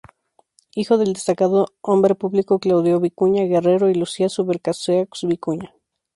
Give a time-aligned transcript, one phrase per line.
[0.73, 5.75] Hijo del destacado hombre público Claudio Vicuña Guerrero y "Lucía Subercaseaux Vicuña".